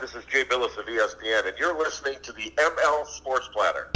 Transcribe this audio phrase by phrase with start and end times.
[0.00, 3.88] This is Jay Bilas of ESPN, and you're listening to the ML Sports Platter.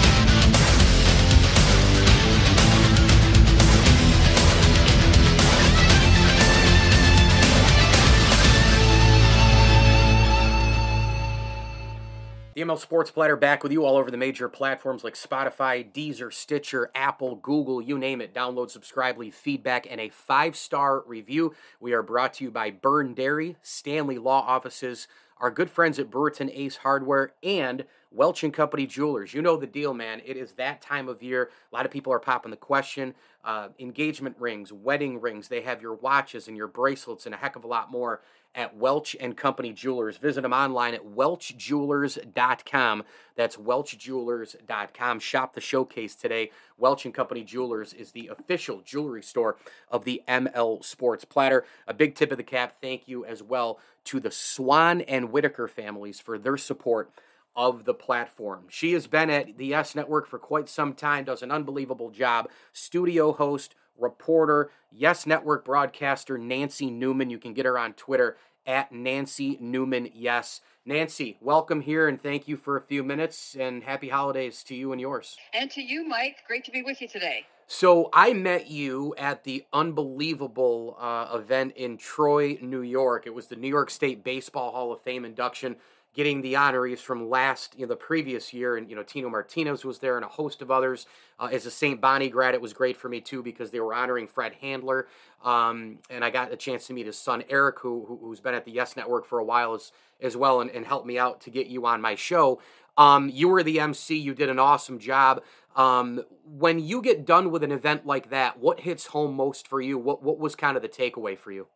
[12.55, 16.33] The ML Sports Platter back with you all over the major platforms like Spotify, Deezer,
[16.33, 18.33] Stitcher, Apple, Google, you name it.
[18.33, 21.55] Download, subscribe, leave feedback, and a five star review.
[21.81, 25.07] We are brought to you by Byrne Dairy, Stanley Law Offices,
[25.39, 29.35] our good friends at Brewerton Ace Hardware, and Welch and Company Jewelers.
[29.35, 30.23] You know the deal, man.
[30.25, 31.51] It is that time of year.
[31.71, 33.15] A lot of people are popping the question.
[33.45, 35.49] Uh, engagement rings, wedding rings.
[35.49, 38.23] They have your watches and your bracelets and a heck of a lot more
[38.57, 40.17] at Welch and Company Jewelers.
[40.17, 43.05] Visit them online at welchjewelers.com.
[43.37, 45.21] That's welchjewelers.com.
[45.21, 46.51] Shop the showcase today.
[46.79, 49.57] Welch and Company Jewelers is the official jewelry store
[49.91, 51.65] of the ML Sports Platter.
[51.87, 55.69] A big tip of the cap thank you as well to the Swan and Whitaker
[55.69, 57.11] families for their support
[57.55, 58.65] of the platform.
[58.69, 62.49] She has been at the Yes Network for quite some time, does an unbelievable job.
[62.73, 67.31] Studio host, reporter, Yes Network broadcaster Nancy Newman.
[67.31, 70.61] You can get her on Twitter at Nancy Newman Yes.
[70.85, 74.93] Nancy, welcome here and thank you for a few minutes and happy holidays to you
[74.93, 75.37] and yours.
[75.53, 76.37] And to you, Mike.
[76.47, 77.45] Great to be with you today.
[77.69, 83.27] So I met you at the unbelievable uh, event in Troy, New York.
[83.27, 85.75] It was the New York State Baseball Hall of Fame induction
[86.17, 89.85] getting the honorees from last, you know, the previous year, and you know, Tino Martinez
[89.85, 91.07] was there, and a host of others.
[91.39, 92.01] Uh, as a St.
[92.01, 95.07] Bonnie grad, it was great for me too because they were honoring Fred Handler,
[95.45, 98.55] um, and I got a chance to meet his son Eric, who, who has been
[98.55, 101.43] at the Yes Network for a while as as well, and, and helped me out
[101.43, 102.61] to get you on my show.
[102.97, 104.17] Um, you were the MC.
[104.17, 105.43] You did an awesome job.
[105.77, 109.83] Um, when you get done with an event like that, what hits home most for
[109.83, 109.99] you?
[109.99, 111.67] What what was kind of the takeaway for you?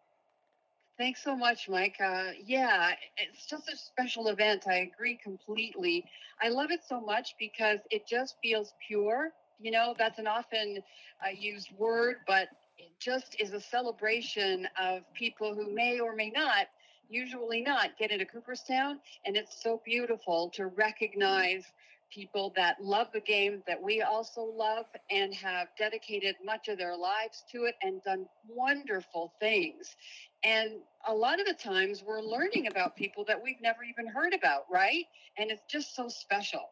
[1.01, 1.97] Thanks so much, Mike.
[2.45, 4.67] Yeah, it's just a special event.
[4.69, 6.05] I agree completely.
[6.43, 9.31] I love it so much because it just feels pure.
[9.59, 10.83] You know, that's an often
[11.25, 16.29] uh, used word, but it just is a celebration of people who may or may
[16.29, 16.67] not,
[17.09, 18.99] usually not, get into Cooperstown.
[19.25, 21.65] And it's so beautiful to recognize
[22.13, 26.97] people that love the game that we also love and have dedicated much of their
[26.97, 29.97] lives to it and done wonderful things.
[30.45, 30.73] And
[31.09, 34.65] a lot of the times we're learning about people that we've never even heard about,
[34.71, 35.05] right?
[35.39, 36.71] And it's just so special.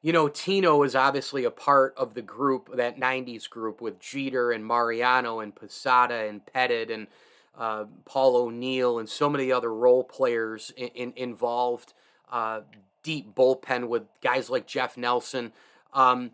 [0.00, 4.52] You know, Tino is obviously a part of the group, that 90s group with Jeter
[4.52, 7.08] and Mariano and Posada and Pettitte and
[7.56, 11.94] uh, Paul O'Neill and so many other role players in, in, involved.
[12.30, 12.60] Uh,
[13.02, 15.52] deep bullpen with guys like Jeff Nelson.
[15.92, 16.32] Um,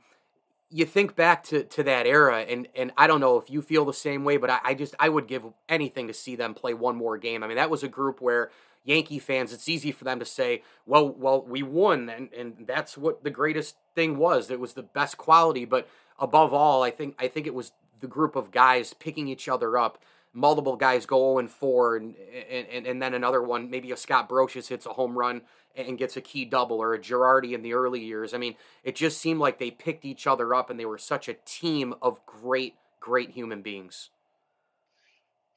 [0.75, 3.85] you think back to, to that era, and, and I don't know if you feel
[3.85, 6.75] the same way, but I, I just I would give anything to see them play
[6.75, 7.45] one more game.
[7.45, 8.51] I mean, that was a group where
[8.83, 12.99] Yankee fans, it's easy for them to say, well, well, we won, and, and that's
[12.99, 14.51] what the greatest thing was.
[14.51, 15.87] It was the best quality, but
[16.19, 17.71] above all, I think I think it was
[18.01, 20.03] the group of guys picking each other up.
[20.33, 22.17] Multiple guys go 0 and 4, and,
[22.51, 25.43] and, and then another one, maybe a Scott Brosius hits a home run
[25.77, 28.35] and gets a key double, or a Girardi in the early years.
[28.35, 28.55] I mean,
[28.85, 31.95] it just seemed like they picked each other up and they were such a team
[32.01, 34.11] of great, great human beings.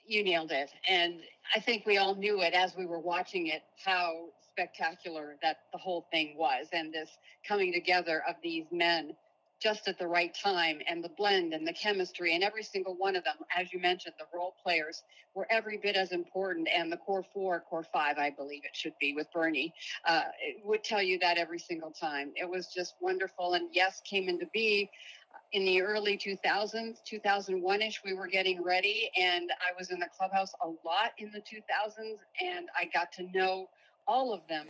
[0.05, 0.71] You nailed it.
[0.89, 1.19] And
[1.55, 5.77] I think we all knew it as we were watching it how spectacular that the
[5.77, 7.09] whole thing was and this
[7.47, 9.15] coming together of these men
[9.61, 13.15] just at the right time and the blend and the chemistry and every single one
[13.15, 15.03] of them as you mentioned the role players
[15.35, 18.93] were every bit as important and the core four core five i believe it should
[18.99, 19.73] be with bernie
[20.05, 20.23] uh,
[20.63, 22.31] would tell you that every single time.
[22.35, 24.89] It was just wonderful and yes came into be
[25.53, 30.51] in the early 2000s 2001ish we were getting ready and i was in the clubhouse
[30.63, 33.67] a lot in the 2000s and i got to know
[34.07, 34.67] all of them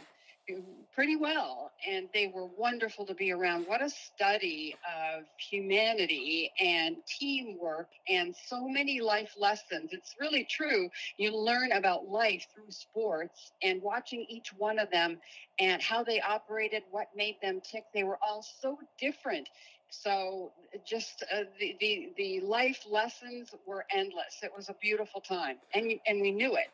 [0.94, 3.66] pretty well and they were wonderful to be around.
[3.68, 9.92] What a study of humanity and teamwork and so many life lessons.
[9.92, 10.90] It's really true.
[11.18, 15.20] You learn about life through sports and watching each one of them
[15.60, 17.84] and how they operated what made them tick.
[17.94, 19.50] They were all so different.
[19.90, 20.52] So
[20.86, 24.40] just uh, the, the the life lessons were endless.
[24.44, 26.68] It was a beautiful time and and we knew it.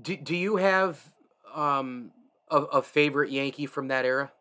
[0.00, 1.00] Do, do you have
[1.54, 2.10] um
[2.50, 4.32] a, a favorite Yankee from that era?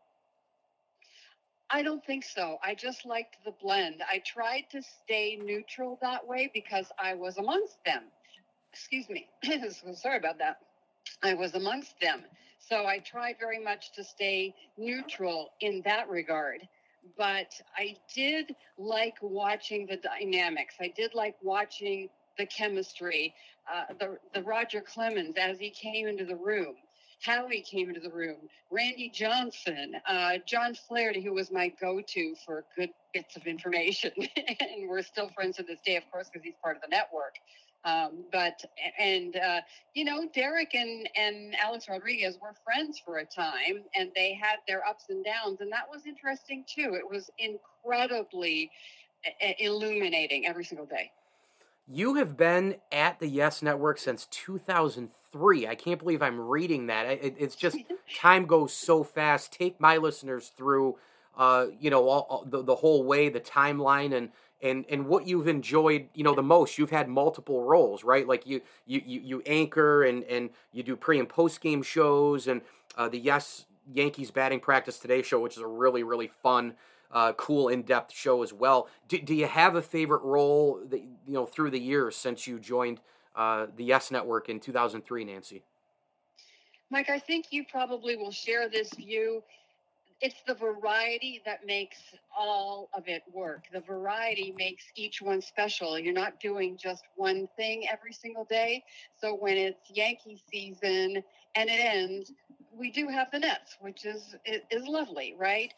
[1.74, 2.58] I don't think so.
[2.62, 4.04] I just liked the blend.
[4.10, 8.04] I tried to stay neutral that way because I was amongst them.
[8.74, 9.30] Excuse me.
[9.94, 10.58] Sorry about that.
[11.24, 12.24] I was amongst them.
[12.60, 16.68] So I tried very much to stay neutral in that regard.
[17.18, 20.76] But I did like watching the dynamics.
[20.80, 23.34] I did like watching the chemistry,
[23.72, 26.76] uh, the, the Roger Clemens as he came into the room.
[27.24, 32.66] Howie came into the room, Randy Johnson, uh, John Flaherty, who was my go-to for
[32.76, 36.56] good bits of information, and we're still friends to this day, of course, because he's
[36.64, 37.36] part of the network.
[37.84, 38.64] Um, but
[39.00, 39.62] and uh,
[39.96, 44.58] you know, Derek and and Alex Rodriguez were friends for a time, and they had
[44.68, 46.94] their ups and downs, and that was interesting too.
[46.94, 48.70] It was incredibly
[49.26, 51.12] uh, illuminating every single day.
[51.88, 55.68] You have been at the Yes Network since 2003.
[55.68, 57.06] I can't believe I'm reading that.
[57.06, 57.78] It, it's just
[58.18, 59.52] time goes so fast.
[59.52, 60.98] Take my listeners through,
[61.38, 64.30] uh, you know, all, all, the, the whole way, the timeline, and
[64.62, 66.78] and and what you've enjoyed, you know, the most.
[66.78, 68.28] You've had multiple roles, right?
[68.28, 72.48] Like you you you, you anchor and and you do pre and post game shows,
[72.48, 72.62] and
[72.96, 76.76] uh, the Yes Yankees batting practice today show, which is a really really fun
[77.12, 78.88] uh, cool in-depth show as well.
[79.08, 82.60] Do, do you have a favorite role that you know through the years since you
[82.60, 83.00] joined
[83.36, 85.64] uh, the Yes Network in 2003, Nancy?
[86.90, 89.42] Mike, I think you probably will share this view.
[90.20, 91.98] It's the variety that makes
[92.38, 93.64] all of it work.
[93.74, 95.98] The variety makes each one special.
[95.98, 98.84] You're not doing just one thing every single day.
[99.20, 101.24] So when it's Yankee season
[101.56, 102.34] and it ends,
[102.78, 105.74] we do have the Nets, which is is lovely, right?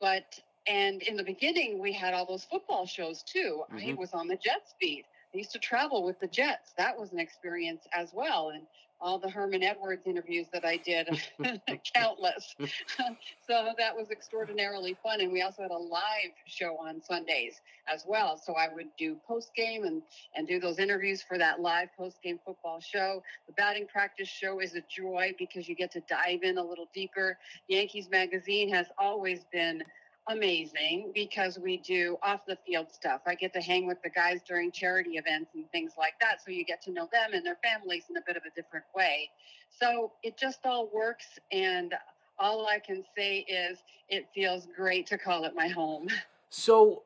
[0.00, 3.62] But and in the beginning, we had all those football shows too.
[3.72, 3.90] Mm-hmm.
[3.90, 5.04] I was on the Jets beat.
[5.34, 6.72] I used to travel with the Jets.
[6.76, 8.50] That was an experience as well.
[8.50, 8.64] And
[9.02, 11.08] all the Herman Edwards interviews that I did,
[11.94, 12.54] countless.
[13.46, 15.20] so that was extraordinarily fun.
[15.20, 17.60] And we also had a live show on Sundays
[17.92, 18.36] as well.
[18.36, 20.02] So I would do post game and,
[20.36, 23.22] and do those interviews for that live post game football show.
[23.48, 26.88] The batting practice show is a joy because you get to dive in a little
[26.94, 27.36] deeper.
[27.66, 29.82] Yankees Magazine has always been
[30.28, 33.22] amazing because we do off the field stuff.
[33.26, 36.42] I get to hang with the guys during charity events and things like that.
[36.44, 38.86] So you get to know them and their families in a bit of a different
[38.94, 39.30] way.
[39.70, 41.26] So it just all works.
[41.50, 41.94] And
[42.38, 43.78] all I can say is
[44.08, 46.08] it feels great to call it my home.
[46.54, 47.04] So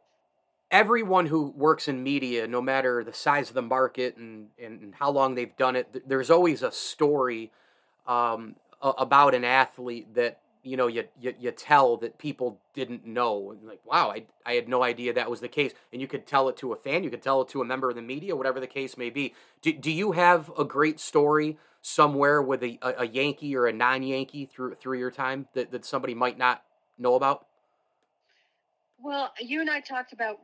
[0.72, 5.10] everyone who works in media, no matter the size of the market and, and how
[5.10, 7.52] long they've done it, there's always a story
[8.08, 13.56] um, about an athlete that you know you, you, you tell that people didn't know.
[13.62, 15.72] Like wow I, I had no idea that was the case.
[15.92, 17.88] And you could tell it to a fan you could tell it to a member
[17.88, 19.34] of the media whatever the case may be.
[19.62, 23.72] Do, do you have a great story somewhere with a, a, a yankee or a
[23.72, 26.62] non-yankee through through your time that, that somebody might not
[26.98, 27.46] know about?
[28.98, 30.40] Well you and i talked about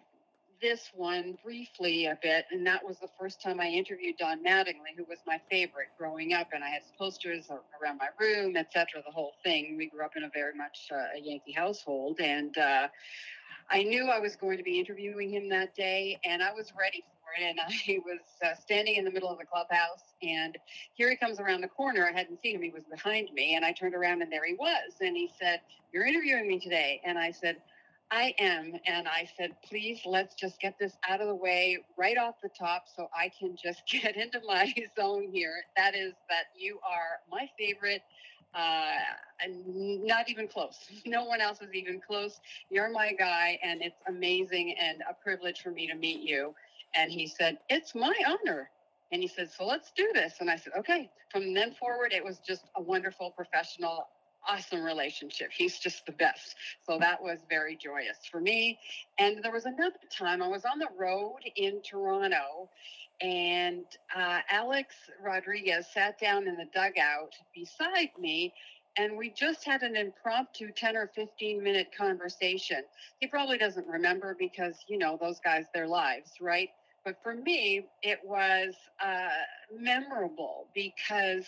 [0.62, 4.94] this one briefly a bit, and that was the first time I interviewed Don Mattingly,
[4.96, 9.02] who was my favorite growing up, and I had posters around my room, etc.
[9.04, 9.76] The whole thing.
[9.76, 12.88] We grew up in a very much uh, a Yankee household, and uh,
[13.70, 17.02] I knew I was going to be interviewing him that day, and I was ready
[17.20, 17.44] for it.
[17.44, 20.56] And I was uh, standing in the middle of the clubhouse, and
[20.94, 22.08] here he comes around the corner.
[22.08, 24.54] I hadn't seen him; he was behind me, and I turned around, and there he
[24.54, 24.92] was.
[25.00, 25.60] And he said,
[25.92, 27.56] "You're interviewing me today," and I said.
[28.12, 28.74] I am.
[28.86, 32.50] And I said, please, let's just get this out of the way right off the
[32.50, 35.54] top so I can just get into my zone here.
[35.76, 38.02] That is that you are my favorite.
[38.54, 38.92] Uh,
[39.48, 40.78] not even close.
[41.06, 42.40] No one else is even close.
[42.70, 46.54] You're my guy, and it's amazing and a privilege for me to meet you.
[46.94, 48.70] And he said, It's my honor.
[49.10, 50.34] And he said, So let's do this.
[50.40, 51.10] And I said, Okay.
[51.30, 54.08] From then forward, it was just a wonderful professional
[54.48, 55.50] awesome relationship.
[55.52, 56.54] He's just the best.
[56.86, 58.78] So that was very joyous for me.
[59.18, 62.68] And there was another time I was on the road in Toronto
[63.20, 63.84] and
[64.14, 68.52] uh, Alex Rodriguez sat down in the dugout beside me
[68.96, 72.82] and we just had an impromptu 10 or 15 minute conversation.
[73.20, 76.68] He probably doesn't remember because, you know, those guys, their lives, right?
[77.04, 79.28] But for me, it was uh,
[79.76, 81.46] memorable because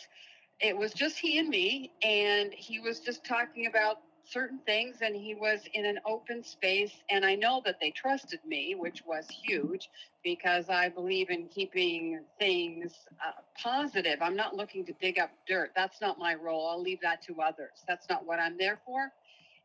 [0.60, 5.14] it was just he and me, and he was just talking about certain things and
[5.14, 9.28] he was in an open space and i know that they trusted me which was
[9.28, 9.90] huge
[10.24, 12.94] because i believe in keeping things
[13.26, 13.32] uh,
[13.62, 14.18] positive.
[14.22, 15.72] I'm not looking to dig up dirt.
[15.76, 16.68] That's not my role.
[16.68, 17.84] I'll leave that to others.
[17.86, 19.12] That's not what i'm there for.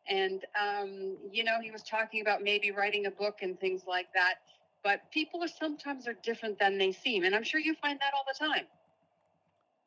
[0.09, 4.07] And um, you know he was talking about maybe writing a book and things like
[4.13, 4.35] that
[4.83, 8.13] but people are sometimes are different than they seem and i'm sure you find that
[8.15, 8.65] all the time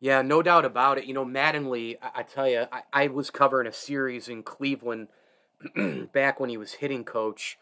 [0.03, 1.05] Yeah, no doubt about it.
[1.05, 5.07] You know, Mattingly, I, I tell you, I, I was covering a series in Cleveland
[6.13, 7.57] back when he was hitting coach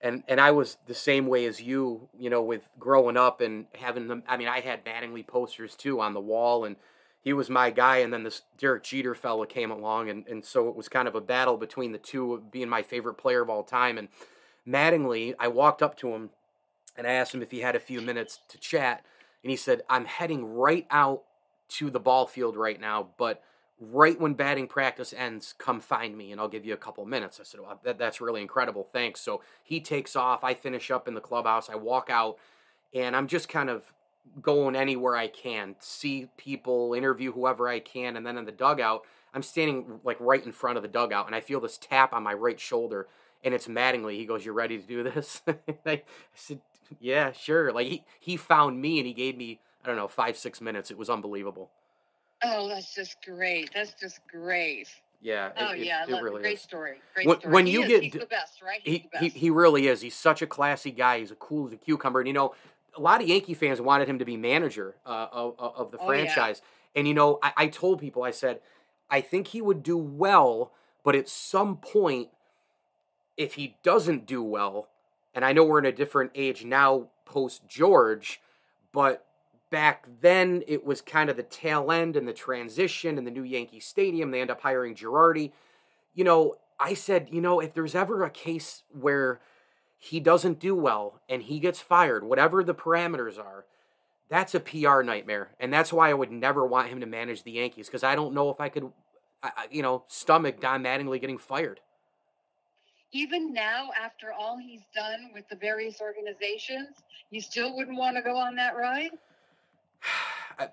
[0.00, 3.66] and and I was the same way as you, you know, with growing up and
[3.74, 4.22] having them.
[4.26, 6.76] I mean, I had Mattingly posters too on the wall, and
[7.22, 7.98] he was my guy.
[7.98, 11.14] And then this Derek Jeter fella came along, and and so it was kind of
[11.14, 13.98] a battle between the two, being my favorite player of all time.
[13.98, 14.08] And
[14.66, 16.30] Mattingly, I walked up to him,
[16.96, 19.04] and I asked him if he had a few minutes to chat,
[19.44, 21.24] and he said, "I'm heading right out
[21.70, 23.42] to the ball field right now, but."
[23.80, 27.40] right when batting practice ends, come find me and I'll give you a couple minutes.
[27.40, 28.86] I said, well, that, that's really incredible.
[28.92, 29.22] Thanks.
[29.22, 30.44] So he takes off.
[30.44, 31.70] I finish up in the clubhouse.
[31.70, 32.36] I walk out
[32.92, 33.92] and I'm just kind of
[34.42, 38.16] going anywhere I can, see people, interview whoever I can.
[38.16, 41.34] And then in the dugout, I'm standing like right in front of the dugout and
[41.34, 43.08] I feel this tap on my right shoulder
[43.42, 44.16] and it's Mattingly.
[44.16, 45.40] He goes, "You're ready to do this?
[45.86, 46.02] I
[46.34, 46.60] said,
[46.98, 47.72] yeah, sure.
[47.72, 50.90] Like he, he found me and he gave me, I don't know, five, six minutes.
[50.90, 51.70] It was unbelievable.
[52.42, 53.70] Oh, that's just great.
[53.74, 54.88] That's just great.
[55.22, 55.50] Yeah.
[55.58, 56.62] Oh it, yeah, it, it really great is.
[56.62, 57.00] story.
[57.14, 57.52] Great When- story.
[57.54, 57.88] when He you is.
[57.88, 58.80] get he's the best, right?
[58.82, 59.36] He's He, the he best.
[59.36, 60.00] he really is.
[60.00, 61.18] He's such a classy guy.
[61.18, 62.20] He's a cool as a cucumber.
[62.20, 62.54] And you know,
[62.96, 66.02] a lot of Yankee fans wanted him to be manager uh, of, of the Oh,
[66.02, 66.06] yeah.
[66.24, 66.62] franchise.
[66.96, 68.60] And you know, I, I told people, I said,
[69.10, 70.72] I think he would do well,
[71.04, 72.28] but at some point,
[73.36, 74.88] if he doesn't do well,
[75.34, 78.40] and I know we're in a different age now post George,
[78.92, 79.24] but
[79.70, 83.44] back then it was kind of the tail end and the transition and the new
[83.44, 84.30] Yankee Stadium.
[84.30, 85.52] They end up hiring Girardi.
[86.14, 89.40] You know, I said, you know, if there's ever a case where
[89.96, 93.64] he doesn't do well and he gets fired, whatever the parameters are,
[94.28, 95.50] that's a PR nightmare.
[95.60, 98.34] And that's why I would never want him to manage the Yankees because I don't
[98.34, 98.90] know if I could,
[99.70, 101.80] you know, stomach Don Mattingly getting fired.
[103.12, 106.96] Even now, after all he's done with the various organizations,
[107.30, 109.10] you still wouldn't want to go on that ride.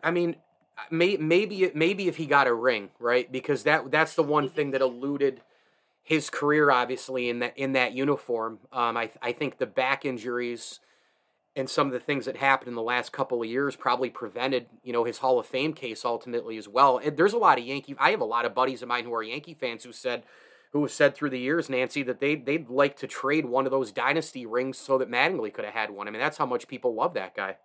[0.03, 0.35] I, mean,
[0.91, 3.31] may, maybe maybe if he got a ring, right?
[3.31, 5.41] Because that that's the one thing that eluded
[6.03, 8.59] his career, obviously in that in that uniform.
[8.71, 10.79] Um, I I think the back injuries
[11.55, 14.67] and some of the things that happened in the last couple of years probably prevented
[14.83, 16.97] you know his Hall of Fame case ultimately as well.
[16.97, 17.95] And there's a lot of Yankee.
[17.99, 20.23] I have a lot of buddies of mine who are Yankee fans who said.
[20.73, 23.71] Who have said through the years, Nancy, that they they'd like to trade one of
[23.71, 26.09] those dynasty rings so that Mattingly could have had one.
[26.09, 27.55] I mean, that's how much people love that guy.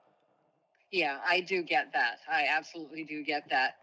[0.92, 2.18] Yeah, I do get that.
[2.30, 3.76] I absolutely do get that.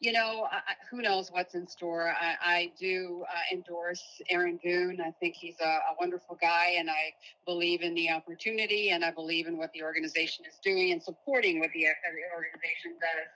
[0.00, 2.14] You know, I, who knows what's in store?
[2.20, 4.98] I, I do uh, endorse Aaron Boone.
[5.00, 7.14] I think he's a, a wonderful guy, and I
[7.46, 11.60] believe in the opportunity, and I believe in what the organization is doing and supporting
[11.60, 13.28] what the, uh, the organization does,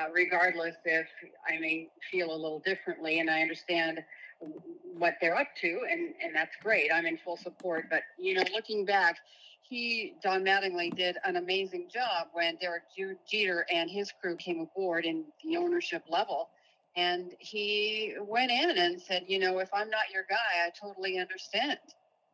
[0.00, 1.06] uh, regardless if
[1.48, 3.20] I may feel a little differently.
[3.20, 4.04] And I understand
[4.98, 6.90] what they're up to, and, and that's great.
[6.92, 7.86] I'm in full support.
[7.88, 9.18] But, you know, looking back,
[9.62, 12.84] he, Don Mattingly, did an amazing job when Derek
[13.26, 16.50] Jeter and his crew came aboard in the ownership level.
[16.96, 21.18] And he went in and said, you know, if I'm not your guy, I totally
[21.18, 21.78] understand.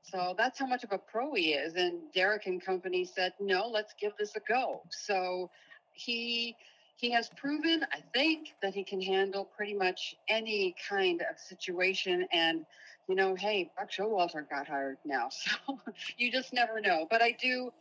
[0.02, 1.74] So that's how much of a pro he is.
[1.74, 4.82] And Derek and company said, no, let's give this a go.
[4.90, 5.50] So
[5.92, 6.56] he
[6.96, 12.26] he has proven, I think, that he can handle pretty much any kind of situation.
[12.32, 12.66] And
[13.08, 15.28] you know, hey, Buck Showalter got hired now,
[15.66, 15.80] so
[16.18, 17.06] you just never know.
[17.10, 17.72] But I do,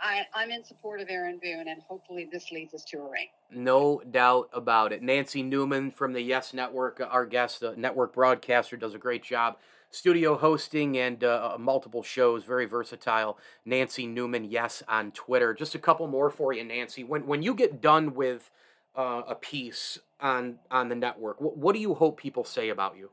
[0.00, 3.26] I, I'm in support of Aaron Boone, and hopefully this leads us to a ring.
[3.50, 5.02] No doubt about it.
[5.02, 9.24] Nancy Newman from the Yes Network, uh, our guest, uh, network broadcaster, does a great
[9.24, 9.56] job.
[9.90, 13.38] Studio hosting and uh, multiple shows, very versatile.
[13.64, 15.54] Nancy Newman, yes, on Twitter.
[15.54, 17.02] Just a couple more for you, Nancy.
[17.02, 18.50] When when you get done with
[18.96, 23.10] uh, a piece on on the network, what do you hope people say about you?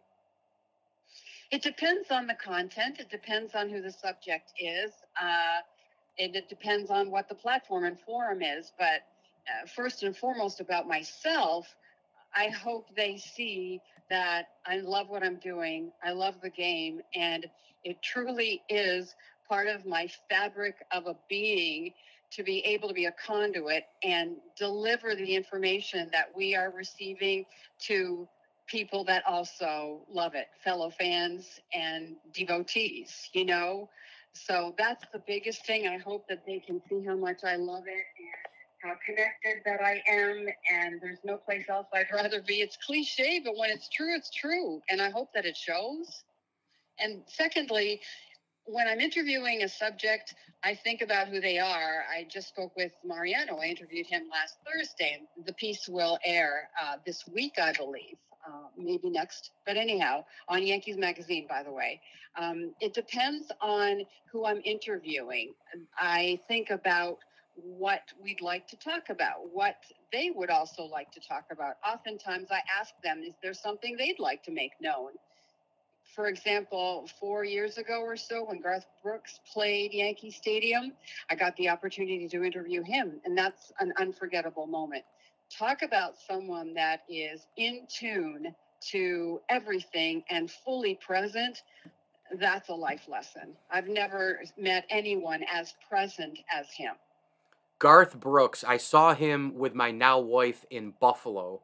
[1.54, 3.00] It depends on the content.
[3.00, 4.92] It depends on who the subject is.
[5.22, 5.60] Uh,
[6.18, 8.72] and it depends on what the platform and forum is.
[8.80, 9.04] But
[9.48, 11.68] uh, first and foremost, about myself,
[12.36, 15.92] I hope they see that I love what I'm doing.
[16.04, 17.02] I love the game.
[17.14, 17.46] And
[17.84, 19.14] it truly is
[19.48, 21.94] part of my fabric of a being
[22.32, 27.46] to be able to be a conduit and deliver the information that we are receiving
[27.82, 28.28] to
[28.68, 33.90] people that also love it, fellow fans and devotees, you know?
[34.34, 35.88] So that's the biggest thing.
[35.88, 38.28] I hope that they can see how much I love it and
[38.82, 40.48] how connected that I am.
[40.74, 42.56] And there's no place else I'd rather be.
[42.56, 44.82] It's cliche, but when it's true, it's true.
[44.90, 46.24] And I hope that it shows.
[47.00, 48.02] And secondly,
[48.66, 52.06] when I'm interviewing a subject, I think about who they are.
[52.10, 53.58] I just spoke with Mariano.
[53.58, 55.22] I interviewed him last Thursday.
[55.46, 59.52] The piece will air uh, this week, I believe, uh, maybe next.
[59.66, 62.02] But anyhow, on Yankees Magazine, by the way.
[62.36, 65.54] Um, it depends on who I'm interviewing.
[65.98, 67.20] I think about
[67.56, 69.76] what we'd like to talk about, what
[70.12, 71.76] they would also like to talk about.
[71.88, 75.12] Oftentimes, I ask them, is there something they'd like to make known?
[76.16, 80.94] For example, four years ago or so, when Garth Brooks played Yankee Stadium,
[81.30, 85.04] I got the opportunity to interview him, and that's an unforgettable moment.
[85.58, 88.56] Talk about someone that is in tune
[88.92, 91.62] to everything and fully present.
[92.40, 93.56] That's a life lesson.
[93.70, 96.96] I've never met anyone as present as him.
[97.80, 101.62] Garth Brooks, I saw him with my now wife in Buffalo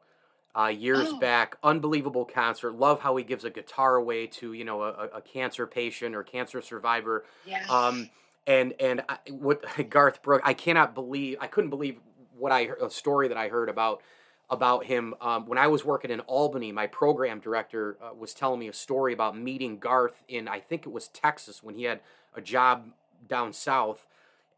[0.58, 1.18] uh, years oh.
[1.18, 1.56] back.
[1.62, 2.74] Unbelievable concert.
[2.74, 6.22] Love how he gives a guitar away to you know a, a cancer patient or
[6.22, 7.24] cancer survivor.
[7.46, 7.68] Yes.
[7.70, 8.10] Um,
[8.46, 12.00] and and I, what Garth Brooks, I cannot believe I couldn't believe
[12.40, 14.02] what I a story that I heard about
[14.50, 15.14] about him.
[15.20, 16.72] Um, when I was working in Albany.
[16.72, 20.86] My program director uh, was telling me a story about meeting Garth in I think
[20.86, 22.00] it was Texas when he had
[22.34, 22.86] a job
[23.28, 24.06] down south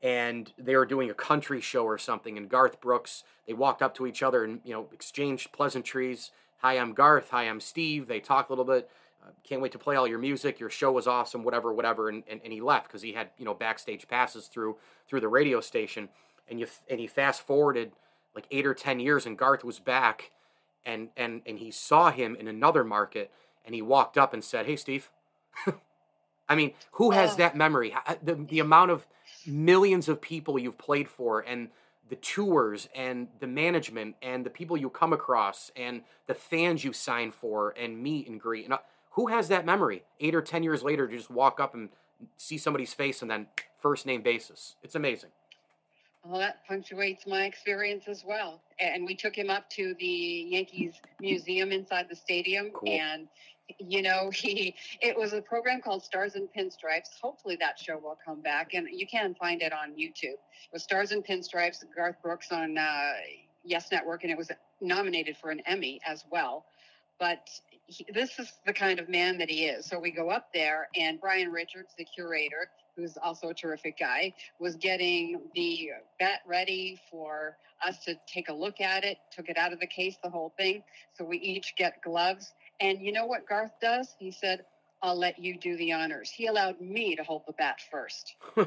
[0.03, 3.95] and they were doing a country show or something and garth brooks they walked up
[3.95, 6.31] to each other and you know exchanged pleasantries.
[6.59, 7.31] Hi i'm garth.
[7.31, 8.09] Hi i'm steve.
[8.09, 8.91] They talked a little bit.
[9.23, 10.59] Uh, can't wait to play all your music.
[10.59, 13.45] Your show was awesome whatever whatever and, and, and he left because he had you
[13.45, 14.77] know backstage passes through
[15.09, 16.09] through the radio station
[16.49, 17.93] and you and he fast forwarded
[18.35, 20.31] like eight or ten years and garth was back
[20.85, 23.31] and and and he saw him in another market
[23.65, 25.11] and he walked up and said hey steve
[26.49, 29.07] i mean who has that memory the, the amount of
[29.47, 31.69] millions of people you've played for and
[32.13, 36.93] the tours and the management and the people you come across and the fans you
[36.93, 38.65] sign for and meet and greet.
[38.65, 38.79] And uh,
[39.13, 40.03] who has that memory?
[40.21, 41.89] Eight or ten years later, to just walk up and
[42.37, 43.47] see somebody's face and then
[43.81, 44.77] first name basis.
[44.83, 45.31] It's amazing.
[46.25, 48.63] Well, that punctuates my experience as well.
[48.79, 50.07] And we took him up to the
[50.51, 52.89] Yankees Museum inside the stadium, cool.
[52.89, 53.29] and
[53.79, 58.19] you know he it was a program called stars and pinstripes hopefully that show will
[58.25, 62.17] come back and you can find it on youtube it was stars and pinstripes garth
[62.23, 63.13] brooks on uh,
[63.65, 64.51] yes network and it was
[64.81, 66.67] nominated for an emmy as well
[67.19, 67.49] but
[67.87, 70.89] he, this is the kind of man that he is so we go up there
[70.97, 77.01] and brian richards the curator who's also a terrific guy was getting the bat ready
[77.11, 80.31] for us to take a look at it took it out of the case the
[80.31, 80.83] whole thing
[81.15, 84.17] so we each get gloves and you know what Garth does?
[84.19, 84.65] He said,
[85.03, 86.31] I'll let you do the honors.
[86.31, 88.35] He allowed me to hold the bat first.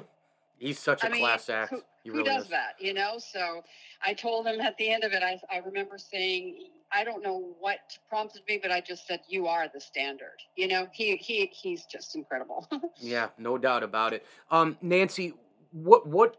[0.58, 1.71] He's such a I class mean, act.
[1.71, 2.50] Who, who really does is.
[2.50, 3.17] that, you know?
[3.17, 3.62] So
[4.02, 7.55] I told him at the end of it, I, I remember saying, I don't know
[7.60, 11.47] what prompted me, but I just said, "You are the standard." You know, he he
[11.47, 12.67] he's just incredible.
[12.99, 14.25] yeah, no doubt about it.
[14.49, 15.34] Um, Nancy,
[15.71, 16.38] what what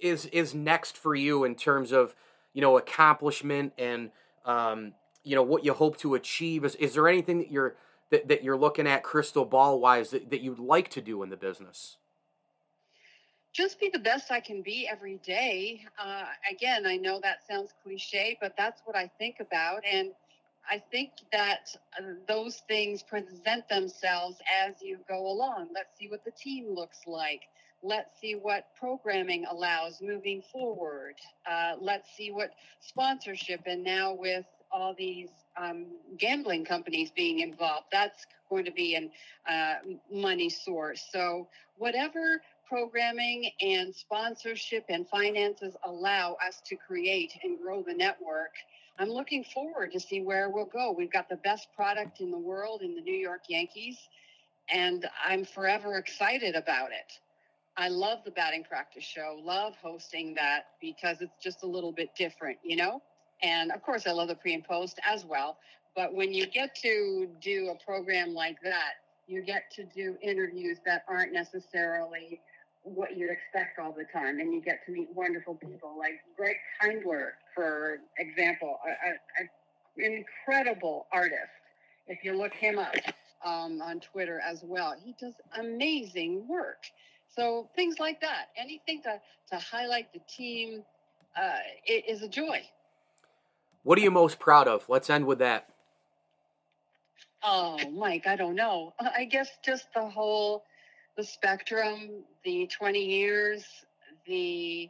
[0.00, 2.14] is is next for you in terms of
[2.52, 4.10] you know accomplishment and
[4.44, 4.92] um,
[5.24, 7.74] you know what you hope to achieve is is there anything that you're
[8.10, 11.30] that, that you're looking at crystal ball wise that, that you'd like to do in
[11.30, 11.96] the business
[13.54, 15.84] just be the best I can be every day.
[15.98, 19.82] Uh, again, I know that sounds cliche, but that's what I think about.
[19.90, 20.10] And
[20.68, 25.68] I think that uh, those things present themselves as you go along.
[25.72, 27.42] Let's see what the team looks like.
[27.82, 31.14] Let's see what programming allows moving forward.
[31.48, 35.86] Uh, let's see what sponsorship, and now with all these um,
[36.18, 37.86] gambling companies being involved.
[37.92, 39.74] That's going to be a uh,
[40.10, 41.06] money source.
[41.12, 42.40] So, whatever
[42.74, 48.50] programming and sponsorship and finances allow us to create and grow the network,
[48.98, 50.90] I'm looking forward to see where we'll go.
[50.90, 53.96] We've got the best product in the world in the New York Yankees,
[54.68, 57.20] and I'm forever excited about it.
[57.76, 62.10] I love the batting practice show, love hosting that because it's just a little bit
[62.16, 63.00] different, you know?
[63.44, 65.58] And of course, I love the pre and post as well.
[65.94, 68.94] But when you get to do a program like that,
[69.28, 72.40] you get to do interviews that aren't necessarily
[72.84, 74.38] what you'd expect all the time.
[74.38, 78.78] And you get to meet wonderful people like Greg Kindler, for example,
[79.96, 81.50] an incredible artist.
[82.06, 82.94] If you look him up
[83.44, 86.84] um, on Twitter as well, he does amazing work.
[87.34, 89.20] So things like that, anything to,
[89.50, 90.84] to highlight the team,
[91.36, 92.62] uh, it is a joy.
[93.82, 94.88] What are you most proud of?
[94.88, 95.68] Let's end with that.
[97.42, 98.94] Oh, Mike, I don't know.
[98.98, 100.64] I guess just the whole
[101.16, 103.64] the spectrum, the 20 years,
[104.26, 104.88] the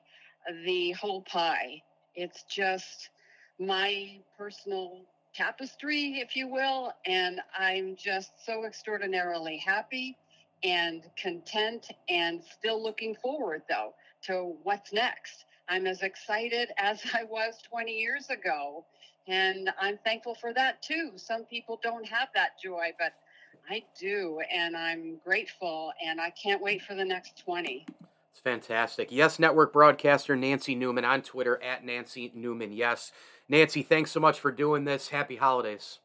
[0.64, 1.82] the whole pie.
[2.14, 3.10] It's just
[3.58, 5.00] my personal
[5.34, 10.16] tapestry, if you will, and I'm just so extraordinarily happy
[10.62, 15.44] and content and still looking forward though to what's next.
[15.68, 18.84] I'm as excited as I was 20 years ago.
[19.26, 21.12] And I'm thankful for that too.
[21.16, 23.14] Some people don't have that joy, but
[23.70, 24.40] I do.
[24.52, 25.92] And I'm grateful.
[26.04, 27.86] And I can't wait for the next 20.
[28.30, 29.08] It's fantastic.
[29.10, 32.72] Yes Network broadcaster Nancy Newman on Twitter at Nancy Newman.
[32.72, 33.12] Yes.
[33.48, 35.08] Nancy, thanks so much for doing this.
[35.08, 36.00] Happy holidays.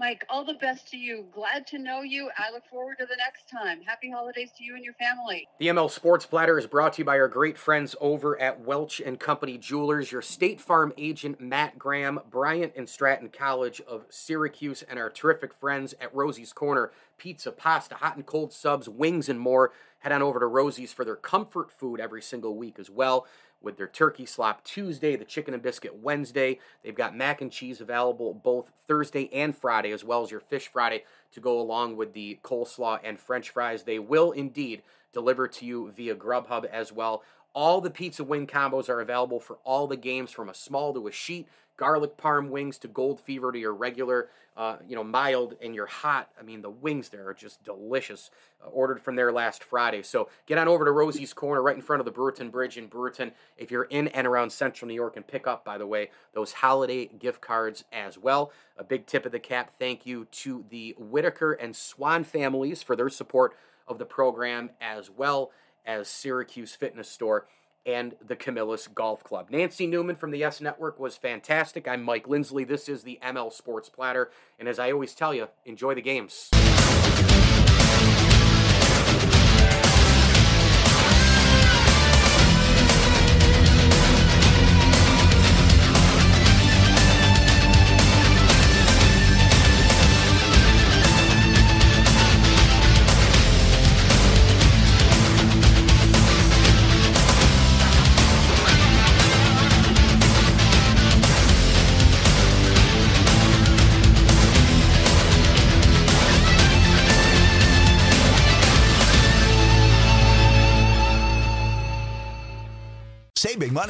[0.00, 1.26] Mike, all the best to you.
[1.30, 2.30] Glad to know you.
[2.38, 3.82] I look forward to the next time.
[3.82, 5.46] Happy holidays to you and your family.
[5.58, 9.00] The ML Sports Platter is brought to you by our great friends over at Welch
[9.00, 14.80] and Company Jewelers, your State Farm agent Matt Graham, Bryant and Stratton College of Syracuse,
[14.80, 19.38] and our terrific friends at Rosie's Corner, pizza, pasta, hot and cold subs, wings, and
[19.38, 19.70] more.
[19.98, 23.26] Head on over to Rosie's for their comfort food every single week as well
[23.62, 26.58] with their turkey slop Tuesday, the chicken and biscuit Wednesday.
[26.82, 30.68] They've got mac and cheese available both Thursday and Friday, as well as your fish
[30.68, 33.82] Friday to go along with the coleslaw and french fries.
[33.82, 37.22] They will indeed deliver to you via Grubhub as well.
[37.52, 41.08] All the pizza wing combos are available for all the games from a small to
[41.08, 41.48] a sheet
[41.80, 45.86] garlic parm wings to gold fever to your regular, uh, you know, mild and your
[45.86, 46.28] hot.
[46.38, 48.30] I mean, the wings there are just delicious.
[48.62, 50.02] Uh, ordered from there last Friday.
[50.02, 52.86] So get on over to Rosie's Corner right in front of the Brewerton Bridge in
[52.88, 56.10] Brewerton if you're in and around central New York and pick up, by the way,
[56.34, 58.52] those holiday gift cards as well.
[58.76, 62.94] A big tip of the cap thank you to the Whitaker and Swan families for
[62.94, 63.56] their support
[63.88, 65.50] of the program as well
[65.86, 67.46] as Syracuse Fitness Store
[67.86, 69.48] and the Camillus Golf Club.
[69.50, 71.88] Nancy Newman from the Yes Network was fantastic.
[71.88, 72.64] I'm Mike Lindsley.
[72.64, 74.30] This is the ML Sports Platter.
[74.58, 76.50] And as I always tell you, enjoy the games.